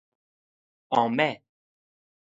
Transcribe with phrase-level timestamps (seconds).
[1.01, 1.35] En mai.